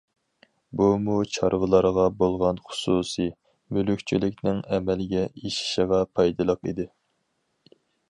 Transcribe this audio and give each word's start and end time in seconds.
بۇمۇ 0.79 1.17
چارۋىلارغا 1.35 2.05
بولغان 2.23 2.63
خۇسۇسىي 2.71 3.31
مۈلۈكچىلىكنىڭ 3.77 4.67
ئەمەلگە 4.73 5.25
ئېشىشىغا 5.31 6.05
پايدىلىق 6.17 6.69
ئىدى. 6.73 6.93